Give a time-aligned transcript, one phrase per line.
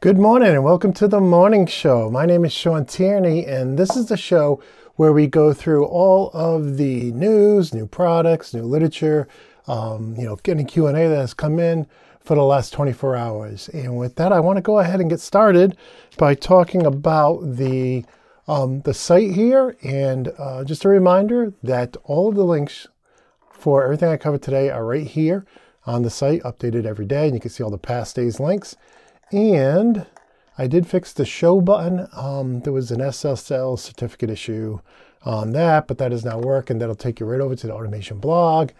[0.00, 2.08] Good morning and welcome to the morning show.
[2.08, 4.62] My name is Shawn Tierney, and this is the show
[4.94, 9.26] where we go through all of the news, new products, new literature,
[9.66, 11.84] um, you know, any Q and A that has come in
[12.20, 13.68] for the last 24 hours.
[13.70, 15.76] And with that, I want to go ahead and get started
[16.16, 18.04] by talking about the
[18.46, 19.76] um, the site here.
[19.82, 22.86] And uh, just a reminder that all of the links
[23.50, 25.44] for everything I covered today are right here
[25.86, 28.76] on the site, updated every day, and you can see all the past days links.
[29.32, 30.06] And
[30.56, 32.08] I did fix the show button.
[32.12, 34.80] Um, there was an SSL certificate issue
[35.22, 36.78] on that, but that is now working.
[36.78, 38.70] That'll take you right over to the automation blog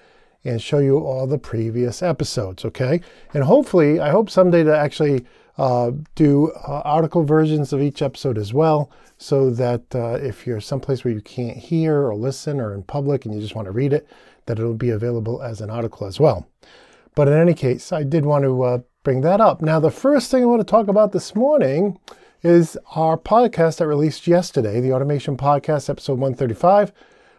[0.45, 3.01] and show you all the previous episodes, okay?
[3.34, 5.27] And hopefully, I hope someday to actually
[5.59, 10.61] uh, do uh, article versions of each episode as well, so that uh, if you're
[10.61, 13.73] someplace where you can't hear or listen or in public and you just want to
[13.73, 14.09] read it,
[14.47, 16.47] that it'll be available as an article as well.
[17.17, 19.62] But in any case, I did want to uh, bring that up.
[19.62, 21.98] Now, the first thing I want to talk about this morning
[22.43, 26.92] is our podcast that released yesterday, the Automation Podcast, episode 135.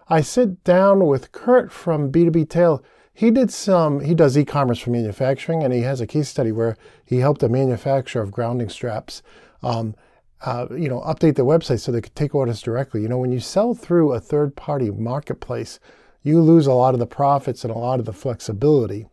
[0.07, 2.83] I sit down with Curt from B2B Tail.
[3.13, 6.51] He did some, he does e commerce for manufacturing, and he has a case study
[6.51, 9.21] where he helped a manufacturer of grounding straps.
[9.61, 9.95] Um,
[10.41, 13.01] uh, you know, update their website so they could take orders directly.
[13.01, 15.81] You know, when you sell through a third party marketplace,
[16.23, 19.05] you lose a lot of the profits and a lot of the flexibility.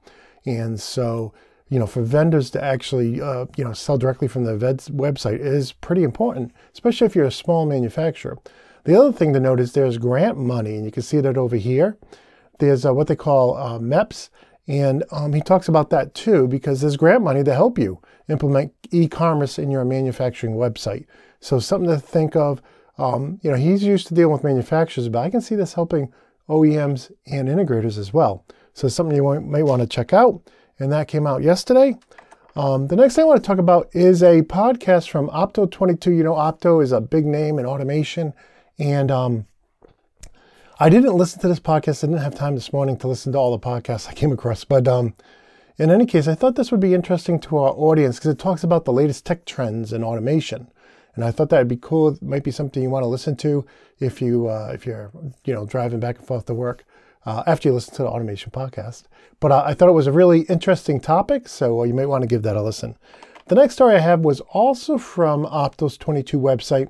[0.44, 1.34] And so
[1.68, 5.72] you know, for vendors to actually, uh, you know, sell directly from the website is
[5.72, 8.38] pretty important, especially if you're a small manufacturer.
[8.84, 11.56] The other thing to note is there's grant money, and you can see that over
[11.56, 11.98] here.
[12.60, 14.30] There's uh, what they call uh, MEPS,
[14.68, 18.72] and um, he talks about that too because there's grant money to help you implement
[18.90, 21.06] e-commerce in your manufacturing website.
[21.40, 22.62] So something to think of.
[22.98, 26.12] Um, you know, he's used to dealing with manufacturers, but I can see this helping
[26.48, 28.44] OEMs and integrators as well.
[28.72, 30.40] So something you might want to check out
[30.78, 31.96] and that came out yesterday.
[32.54, 36.06] Um, the next thing I want to talk about is a podcast from Opto22.
[36.06, 38.32] You know, Opto is a big name in automation,
[38.78, 39.46] and um,
[40.80, 42.02] I didn't listen to this podcast.
[42.02, 44.64] I didn't have time this morning to listen to all the podcasts I came across,
[44.64, 45.14] but um,
[45.78, 48.64] in any case, I thought this would be interesting to our audience because it talks
[48.64, 50.68] about the latest tech trends in automation.
[51.14, 52.08] And I thought that would be cool.
[52.08, 53.66] It might be something you want to listen to
[53.98, 55.10] if you uh, if you're
[55.44, 56.84] you know driving back and forth to work
[57.26, 59.04] uh, after you listen to the automation podcast.
[59.40, 62.22] But uh, I thought it was a really interesting topic, so uh, you might want
[62.22, 62.96] to give that a listen.
[63.48, 66.88] The next story I have was also from Optos 22 website,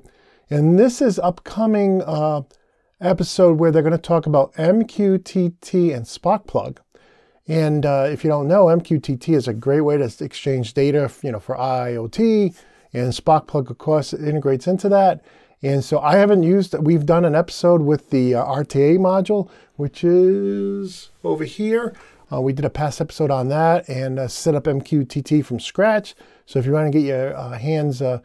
[0.49, 2.43] and this is upcoming uh,
[3.01, 6.77] episode where they're going to talk about MQTT and Sparkplug.
[7.47, 11.31] And uh, if you don't know, MQTT is a great way to exchange data, you
[11.31, 12.55] know, for IoT,
[12.93, 15.23] and Sparkplug, of course, integrates into that.
[15.63, 20.03] And so I haven't used, we've done an episode with the uh, RTA module, which
[20.03, 21.95] is over here.
[22.31, 26.13] Uh, we did a past episode on that and uh, set up MQTT from scratch.
[26.45, 28.19] So if you want to get your uh, hands, uh,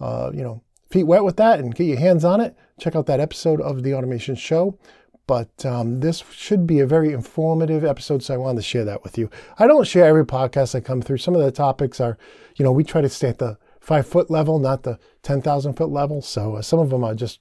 [0.00, 3.06] uh, you know, feet wet with that and get your hands on it, check out
[3.06, 4.78] that episode of the Automation Show.
[5.26, 9.02] But um, this should be a very informative episode, so I wanted to share that
[9.02, 9.28] with you.
[9.58, 11.18] I don't share every podcast I come through.
[11.18, 12.16] Some of the topics are,
[12.54, 15.90] you know, we try to stay at the five foot level, not the 10,000 foot
[15.90, 16.20] level.
[16.20, 17.38] So uh, some of them are just,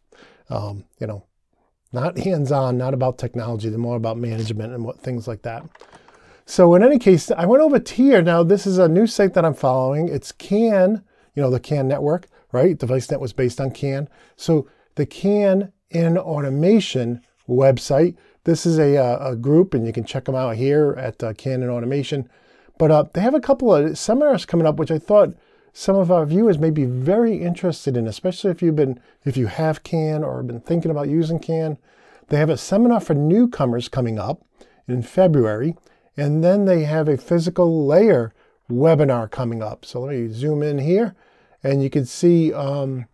[0.52, 1.26] um, you know,
[1.92, 3.68] not hands on, not about technology.
[3.68, 5.66] They're more about management and what things like that.
[6.46, 8.22] So in any case, I went over here.
[8.22, 10.08] Now this is a new site that I'm following.
[10.08, 11.04] It's CAN,
[11.34, 12.78] you know, the CAN network, right?
[12.78, 14.08] DeviceNet was based on CAN.
[14.36, 18.18] So the CAN in automation website.
[18.44, 21.34] This is a, uh, a group, and you can check them out here at uh,
[21.34, 22.30] CAN in automation.
[22.78, 25.36] But uh, they have a couple of seminars coming up, which I thought
[25.78, 29.48] some of our viewers may be very interested in, especially if you've been, if you
[29.48, 31.78] have CAN or been thinking about using CAN.
[32.30, 34.42] They have a seminar for newcomers coming up
[34.88, 35.76] in February,
[36.16, 38.34] and then they have a physical layer
[38.72, 39.84] webinar coming up.
[39.84, 41.14] So let me zoom in here,
[41.62, 43.08] and you can see um,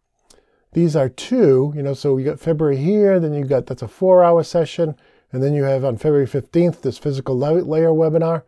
[0.73, 1.73] these are two.
[1.75, 4.95] You know, so we got February here, then you got that's a four-hour session,
[5.31, 8.43] and then you have on February 15th this physical layer webinar.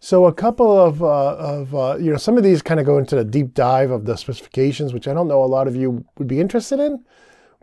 [0.00, 2.98] So a couple of, uh, of uh, you know, some of these kind of go
[2.98, 6.04] into the deep dive of the specifications, which I don't know a lot of you
[6.18, 7.04] would be interested in,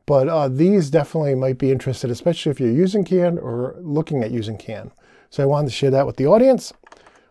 [0.06, 4.32] but uh, these definitely might be interested, especially if you're using CAN or looking at
[4.32, 4.92] using CAN.
[5.30, 6.74] So I wanted to share that with the audience.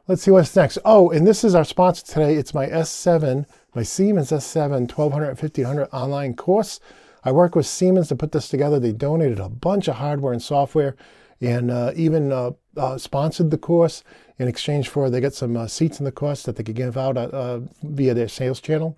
[0.09, 0.79] Let's see what's next.
[0.85, 2.35] Oh, and this is our sponsor today.
[2.35, 6.81] It's my S7, my Siemens S7 1200 1500 online course.
[7.25, 8.79] I work with Siemens to put this together.
[8.79, 10.97] They donated a bunch of hardware and software
[11.41, 14.03] and uh, even uh, uh, sponsored the course
[14.39, 16.97] in exchange for they get some uh, seats in the course that they could give
[16.97, 18.97] out uh, uh, via their sales channel.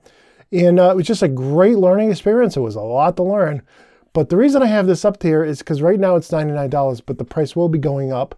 [0.52, 2.56] And uh, it was just a great learning experience.
[2.56, 3.62] It was a lot to learn.
[4.12, 7.18] But the reason I have this up here is because right now it's $99, but
[7.18, 8.34] the price will be going up.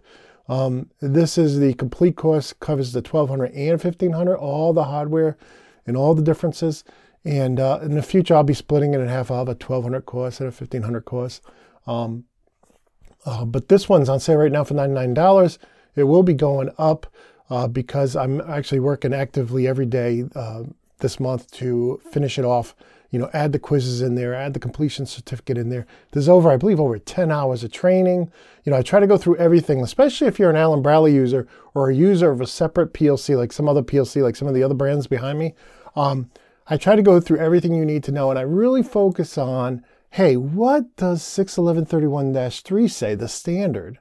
[0.49, 5.37] Um, this is the complete course, covers the 1200 and 1500, all the hardware
[5.85, 6.83] and all the differences.
[7.23, 9.29] And uh, in the future, I'll be splitting it in half.
[9.29, 11.41] I'll have a 1200 course and a 1500 course.
[11.85, 12.25] Um,
[13.25, 15.57] uh, but this one's on sale right now for $99.
[15.99, 17.07] It will be going up
[17.49, 20.63] uh, because I'm actually working actively every day uh,
[20.99, 22.75] this month to finish it off.
[23.11, 25.87] You know, add the quizzes in there, add the completion certificate in there.
[26.11, 28.31] There's over, I believe, over 10 hours of training.
[28.63, 31.47] You know, I try to go through everything, especially if you're an Allen Bradley user
[31.73, 34.61] or a user of a separate PLC, like some other PLC, like some of the
[34.61, 35.55] other brands behind me.
[35.95, 36.29] Um,
[36.67, 39.83] I try to go through everything you need to know, and I really focus on
[40.11, 43.99] hey, what does 61131 3 say, the standard?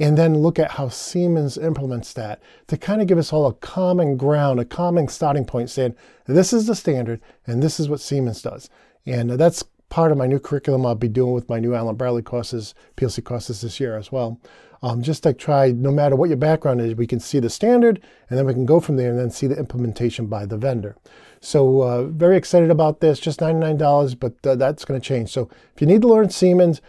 [0.00, 3.54] And then look at how Siemens implements that to kind of give us all a
[3.54, 5.94] common ground, a common starting point saying,
[6.26, 8.68] this is the standard and this is what Siemens does.
[9.06, 12.22] And that's part of my new curriculum I'll be doing with my new Allen Bradley
[12.22, 14.40] courses, PLC courses this year as well.
[14.82, 18.02] Um, just to try, no matter what your background is, we can see the standard
[18.28, 20.96] and then we can go from there and then see the implementation by the vendor.
[21.40, 25.30] So uh, very excited about this, just $99, but uh, that's going to change.
[25.30, 26.82] So if you need to learn Siemens,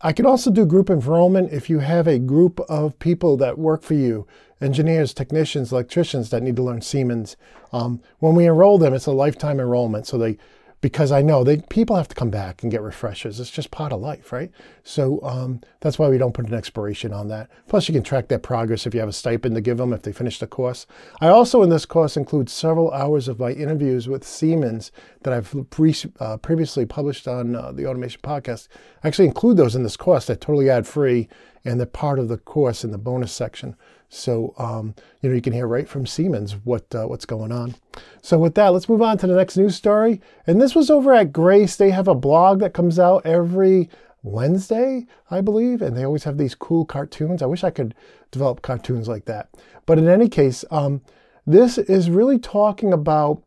[0.00, 3.82] I can also do group enrollment if you have a group of people that work
[3.82, 4.26] for you,
[4.60, 7.36] engineers, technicians, electricians that need to learn Siemens.
[7.72, 10.06] Um, when we enroll them, it's a lifetime enrollment.
[10.06, 10.38] So they
[10.82, 13.40] because I know they people have to come back and get refreshers.
[13.40, 14.50] It's just part of life, right?
[14.84, 17.48] So um, that's why we don't put an expiration on that.
[17.66, 20.02] Plus, you can track their progress if you have a stipend to give them if
[20.02, 20.86] they finish the course.
[21.20, 24.92] I also, in this course, include several hours of my interviews with Siemens
[25.26, 28.68] that I've pre- uh, previously published on uh, the Automation Podcast.
[29.02, 30.26] I actually include those in this course.
[30.26, 31.28] They're totally ad free
[31.64, 33.74] and they're part of the course in the bonus section.
[34.08, 37.74] So um, you know you can hear right from Siemens what uh, what's going on.
[38.22, 40.20] So with that, let's move on to the next news story.
[40.46, 41.74] And this was over at Grace.
[41.74, 43.90] They have a blog that comes out every
[44.22, 47.42] Wednesday, I believe, and they always have these cool cartoons.
[47.42, 47.96] I wish I could
[48.30, 49.48] develop cartoons like that.
[49.86, 51.02] But in any case, um,
[51.44, 53.42] this is really talking about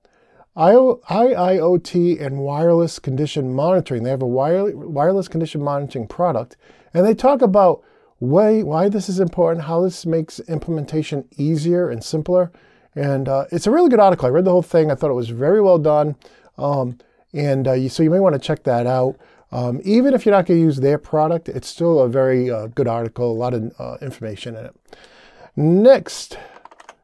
[0.60, 4.04] IIoT and wireless condition monitoring.
[4.04, 6.58] They have a wireless condition monitoring product,
[6.94, 7.82] and they talk about
[8.18, 12.52] why, why this is important, how this makes implementation easier and simpler.
[12.94, 14.26] And uh, it's a really good article.
[14.26, 14.92] I read the whole thing.
[14.92, 16.18] I thought it was very well done.
[16.58, 16.98] Um,
[17.32, 19.18] and uh, you, so you may want to check that out.
[19.52, 22.68] Um, even if you're not going to use their product, it's still a very uh,
[22.68, 24.76] good article, a lot of uh, information in it.
[25.56, 26.38] Next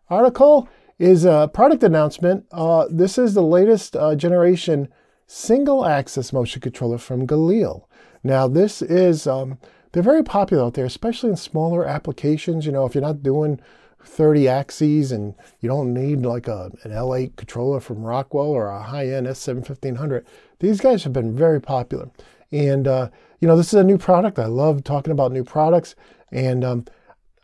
[0.10, 0.68] article
[1.00, 2.45] is a product announcement.
[2.51, 4.88] Uh, this is the latest uh, generation
[5.27, 7.86] single axis motion controller from Galil.
[8.24, 9.57] Now, this is um,
[9.92, 12.65] they're very popular out there, especially in smaller applications.
[12.65, 13.59] You know, if you're not doing
[14.03, 18.81] 30 axes and you don't need like a, an L8 controller from Rockwell or a
[18.81, 20.24] high-end S7-1500,
[20.59, 22.09] these guys have been very popular.
[22.51, 23.09] And, uh,
[23.39, 24.39] you know, this is a new product.
[24.39, 25.95] I love talking about new products.
[26.31, 26.86] And um,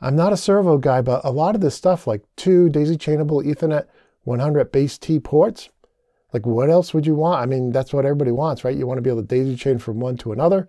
[0.01, 3.45] I'm not a servo guy, but a lot of this stuff, like two daisy chainable
[3.45, 3.85] Ethernet
[4.23, 5.69] 100 base T ports,
[6.33, 7.41] like what else would you want?
[7.41, 8.75] I mean, that's what everybody wants, right?
[8.75, 10.67] You want to be able to daisy chain from one to another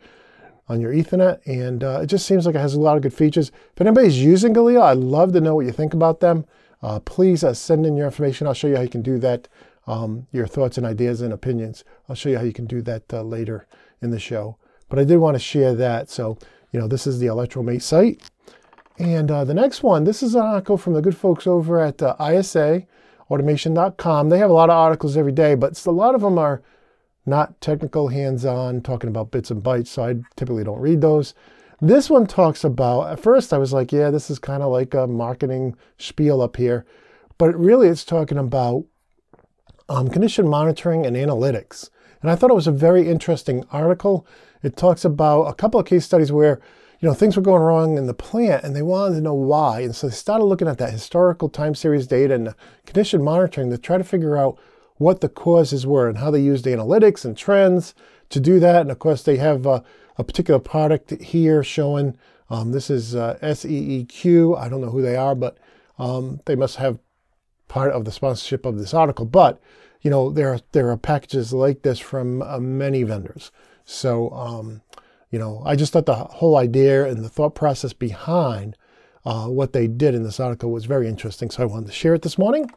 [0.68, 3.14] on your Ethernet, and uh, it just seems like it has a lot of good
[3.14, 3.50] features.
[3.74, 6.44] If anybody's using Galil, I'd love to know what you think about them.
[6.82, 8.46] Uh, please uh, send in your information.
[8.46, 9.48] I'll show you how you can do that.
[9.86, 11.84] Um, your thoughts and ideas and opinions.
[12.08, 13.66] I'll show you how you can do that uh, later
[14.00, 14.56] in the show.
[14.88, 16.08] But I did want to share that.
[16.08, 16.38] So,
[16.70, 18.22] you know, this is the Electromate site.
[19.02, 22.00] And uh, the next one, this is an article from the good folks over at
[22.00, 22.86] uh, ISA,
[23.28, 24.28] automation.com.
[24.28, 26.62] They have a lot of articles every day, but a lot of them are
[27.26, 31.34] not technical hands-on, talking about bits and bytes, so I typically don't read those.
[31.80, 34.94] This one talks about, at first I was like, yeah, this is kind of like
[34.94, 36.86] a marketing spiel up here,
[37.38, 38.84] but really it's talking about
[39.88, 41.90] um, condition monitoring and analytics.
[42.20, 44.28] And I thought it was a very interesting article.
[44.62, 46.60] It talks about a couple of case studies where
[47.02, 49.80] you know things were going wrong in the plant and they wanted to know why.
[49.80, 52.54] And so they started looking at that historical time series data and
[52.86, 54.56] condition monitoring to try to figure out
[54.98, 57.92] what the causes were and how they used analytics and trends
[58.30, 58.82] to do that.
[58.82, 59.80] And of course, they have uh,
[60.16, 62.16] a particular product here showing
[62.48, 64.56] um, this is uh, SEEQ.
[64.56, 65.58] I don't know who they are, but
[65.98, 67.00] um, they must have
[67.66, 69.24] part of the sponsorship of this article.
[69.24, 69.60] But
[70.02, 73.50] you know, there are there are packages like this from uh, many vendors.
[73.84, 74.82] So um,
[75.32, 78.76] you know, I just thought the whole idea and the thought process behind
[79.24, 81.50] uh, what they did in this article was very interesting.
[81.50, 82.70] So I wanted to share it this morning.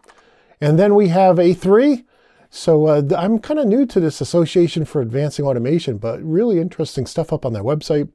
[0.62, 2.06] And then we have A3.
[2.50, 7.06] So uh, I'm kind of new to this Association for Advancing Automation, but really interesting
[7.06, 8.08] stuff up on their website.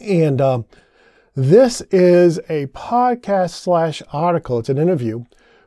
[0.00, 0.64] And um,
[1.34, 4.58] this is a podcast slash article.
[4.58, 5.24] It's an interview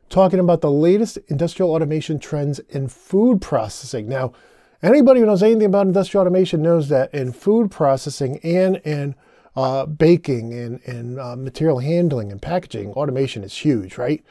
[0.10, 4.10] talking about the latest industrial automation trends in food processing.
[4.10, 4.34] Now,
[4.84, 9.16] anybody who knows anything about industrial automation knows that in food processing and in
[9.56, 14.24] uh, baking and, and uh, material handling and packaging, automation is huge, right?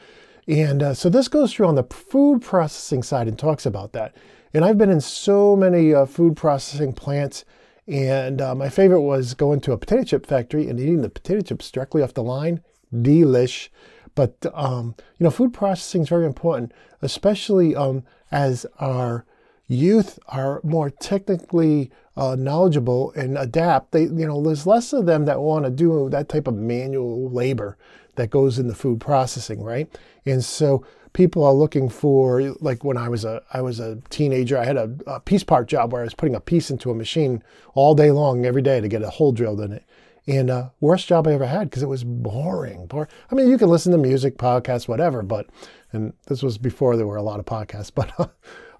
[0.47, 4.15] And uh, so this goes through on the food processing side and talks about that.
[4.53, 7.45] And I've been in so many uh, food processing plants.
[7.87, 11.41] And uh, my favorite was going to a potato chip factory and eating the potato
[11.41, 12.61] chips directly off the line.
[12.93, 13.69] Delish.
[14.15, 19.25] But, um, you know, food processing is very important, especially um, as our
[19.67, 23.91] youth are more technically uh, knowledgeable and adapt.
[23.91, 27.29] They, you know, there's less of them that want to do that type of manual
[27.29, 27.77] labor
[28.15, 29.89] that goes in the food processing, right?
[30.25, 34.57] And so people are looking for, like when I was a, I was a teenager,
[34.57, 36.95] I had a, a piece part job where I was putting a piece into a
[36.95, 37.43] machine
[37.73, 39.83] all day long, every day to get a hole drilled in it.
[40.25, 42.85] And uh, worst job I ever had because it was boring.
[42.87, 43.09] Boring.
[43.29, 45.47] I mean, you can listen to music, podcasts, whatever, but
[45.91, 48.11] and this was before there were a lot of podcasts, but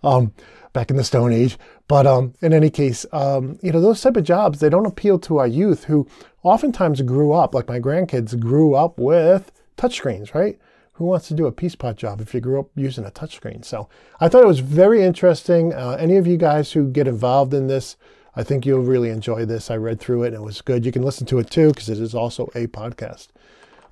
[0.04, 0.34] um,
[0.74, 1.58] back in the Stone Age.
[1.88, 5.20] But um, in any case, um, you know, those type of jobs, they don't appeal
[5.20, 6.08] to our youth who
[6.44, 10.60] oftentimes grew up, like my grandkids grew up with touchscreens, right?
[10.94, 13.66] Who wants to do a piece pot job if you grew up using a touchscreen?
[13.66, 15.74] So I thought it was very interesting.
[15.74, 17.98] Uh, any of you guys who get involved in this,
[18.36, 19.72] I think you'll really enjoy this.
[19.72, 20.86] I read through it and it was good.
[20.86, 23.30] You can listen to it too because it is also a podcast.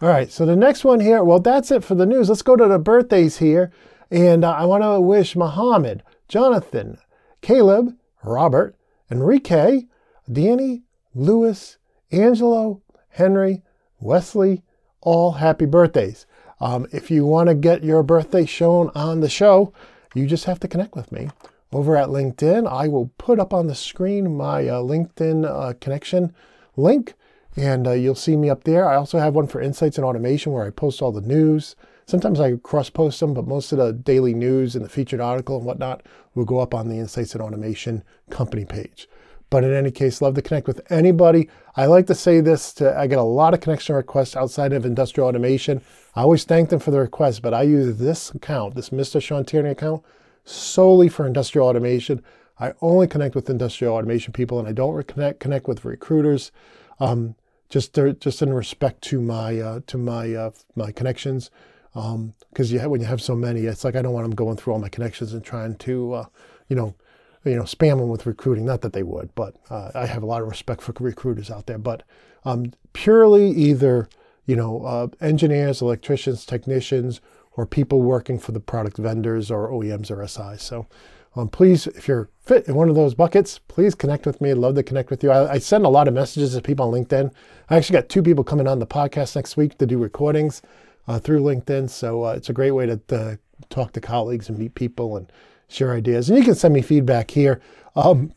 [0.02, 2.28] All right, so the next one here, well, that's it for the news.
[2.28, 3.72] Let's go to the birthdays here.
[4.12, 6.98] And uh, I want to wish Muhammad, Jonathan,
[7.42, 8.76] Caleb, Robert,
[9.10, 9.86] Enrique,
[10.32, 10.84] Danny,
[11.16, 11.78] Lewis,
[12.12, 13.64] Angelo, Henry,
[14.00, 14.64] Wesley,
[15.02, 16.26] all happy birthdays.
[16.60, 19.74] Um, if you want to get your birthday shown on the show,
[20.14, 21.30] you just have to connect with me
[21.72, 22.70] over at LinkedIn.
[22.70, 26.36] I will put up on the screen my uh, LinkedIn uh, connection
[26.76, 27.14] link,
[27.56, 28.88] and uh, you'll see me up there.
[28.88, 31.76] I also have one for Insights and Automation where I post all the news,
[32.12, 35.56] Sometimes I cross post them, but most of the daily news and the featured article
[35.56, 39.08] and whatnot will go up on the Insights and Automation company page.
[39.50, 41.48] But in any case, love to connect with anybody.
[41.78, 44.86] I like to say this to, I get a lot of connection requests outside of
[44.86, 45.80] industrial automation.
[46.14, 49.22] I always thank them for the requests, but I use this account, this Mr.
[49.22, 50.04] Shawn Tierney account,
[50.44, 52.22] solely for industrial automation.
[52.60, 56.52] I only connect with industrial automation people and I don't connect, connect with recruiters.
[57.00, 57.36] Um,
[57.70, 61.50] just, just in respect to my, uh, to my, uh, my connections
[61.94, 64.74] because um, when you have so many, it's like I don't want them going through
[64.74, 66.26] all my connections and trying to, uh,
[66.70, 66.96] you know,
[67.44, 68.66] you know, spam them with recruiting.
[68.66, 71.66] Not that they would, but uh, I have a lot of respect for recruiters out
[71.66, 71.78] there.
[71.78, 72.04] But
[72.46, 74.08] um, purely either,
[74.46, 77.20] you know, uh, engineers, electricians, technicians,
[77.54, 80.62] or people working for the product vendors or OEMs or SIs.
[80.62, 80.88] So
[81.36, 84.52] um, please, if you're fit in one of those buckets, please connect with me.
[84.52, 85.32] I'd love to connect with you.
[85.32, 87.32] I, I, send a lot of messages to people on LinkedIn.
[87.70, 90.62] I actually got two people coming on the podcast next week to do recordings
[91.08, 91.90] uh, through LinkedIn.
[91.90, 93.40] So uh, it's a great way to,
[93.70, 95.32] talk to colleagues and meet people and
[95.68, 96.30] share ideas.
[96.30, 97.62] And you can send me feedback here.
[97.96, 98.34] Um,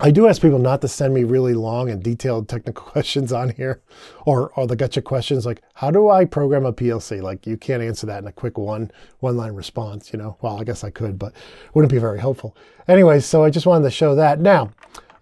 [0.00, 3.50] I do ask people not to send me really long and detailed technical questions on
[3.50, 3.80] here
[4.26, 7.22] or, or the gotcha questions like, how do I program a PLC?
[7.22, 10.36] Like you can't answer that in a quick one, one line response, you know?
[10.40, 11.32] Well, I guess I could, but
[11.74, 12.56] wouldn't be very helpful.
[12.88, 14.40] Anyway, so I just wanted to show that.
[14.40, 14.70] Now,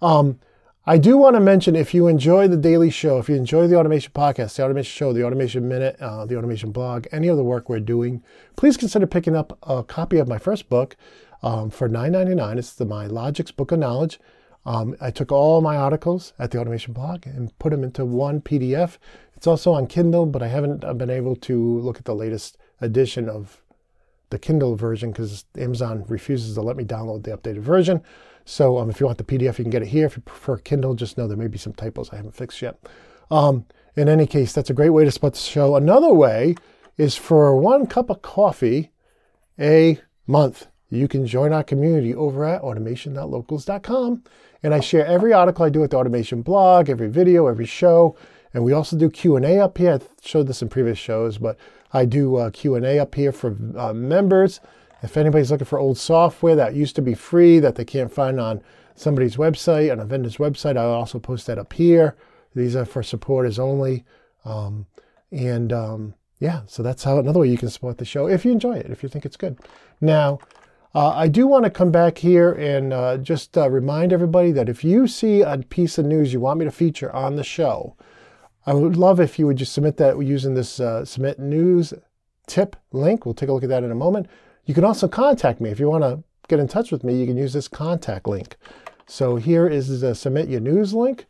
[0.00, 0.38] um,
[0.85, 3.77] I do want to mention if you enjoy the daily show, if you enjoy the
[3.77, 7.45] automation podcast, the automation show, the automation minute, uh, the automation blog, any of the
[7.45, 8.21] work we're doing,
[8.57, 10.97] please consider picking up a copy of my first book
[11.45, 12.59] um, for $9.99.
[12.59, 14.19] It's the My Logix Book of Knowledge.
[14.67, 18.41] Um, I took all my articles at the automation blog and put them into one
[18.41, 18.99] PDF.
[19.37, 22.59] It's also on Kindle, but I haven't uh, been able to look at the latest
[22.81, 23.62] edition of
[24.33, 28.03] the Kindle version because Amazon refuses to let me download the updated version.
[28.45, 30.07] So um, if you want the PDF, you can get it here.
[30.07, 32.77] If you prefer Kindle, just know there may be some typos I haven't fixed yet.
[33.31, 35.77] Um, in any case, that's a great way to split the show.
[35.77, 36.57] Another way
[36.97, 38.91] is for one cup of coffee
[39.61, 40.67] a month.
[40.91, 44.25] You can join our community over at automation.locals.com.
[44.62, 48.17] And I share every article I do at the Automation blog, every video, every show.
[48.54, 49.94] And we also do Q&A up here.
[49.94, 51.56] I showed this in previous shows, but
[51.92, 54.61] I do uh, Q&A up here for uh, members.
[55.02, 58.38] If anybody's looking for old software that used to be free that they can't find
[58.38, 58.62] on
[58.94, 62.16] somebody's website, on a vendor's website, I'll also post that up here.
[62.54, 64.04] These are for supporters only.
[64.44, 64.87] Um,
[65.30, 68.52] and um, yeah, so that's how another way you can support the show if you
[68.52, 69.59] enjoy it, if you think it's good.
[70.00, 70.38] Now,
[70.94, 74.68] uh, I do want to come back here and uh, just uh, remind everybody that
[74.68, 77.97] if you see a piece of news you want me to feature on the show,
[78.64, 81.92] I would love if you would just submit that using this uh, submit news
[82.47, 83.25] tip link.
[83.25, 84.28] We'll take a look at that in a moment.
[84.64, 85.71] You can also contact me.
[85.71, 88.57] If you want to get in touch with me, you can use this contact link.
[89.07, 91.26] So here is the submit your news link.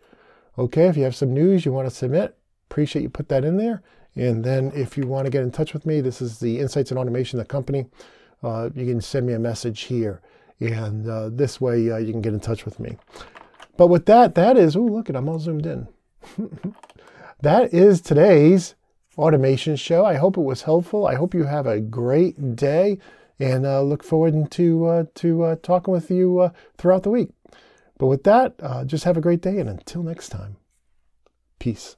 [0.59, 2.37] Okay, if you have some news you want to submit,
[2.71, 3.83] appreciate you put that in there.
[4.15, 6.91] And then if you want to get in touch with me, this is the Insights
[6.91, 7.87] and Automation, the company.
[8.43, 10.21] Uh, you can send me a message here.
[10.61, 12.99] And uh, this way uh, you can get in touch with me.
[13.79, 15.89] But with that, that is, oh, look at I'm all zoomed in.
[17.43, 18.75] that is today's
[19.19, 20.05] automation show.
[20.05, 21.07] I hope it was helpful.
[21.07, 22.99] I hope you have a great day
[23.39, 27.31] and uh, look forward to, uh, to uh, talking with you uh, throughout the week.
[27.99, 30.57] But with that, uh, just have a great day and until next time,
[31.59, 31.97] peace.